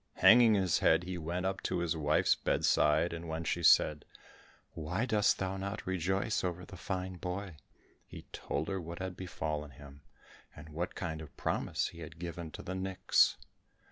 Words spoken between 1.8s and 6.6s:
wife's bedside and when she said, "Why dost thou not rejoice